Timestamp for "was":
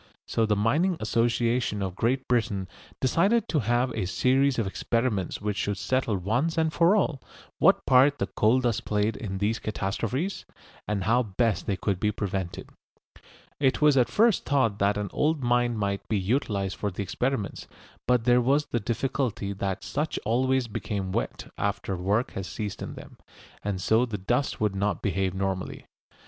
13.79-13.95, 18.41-18.65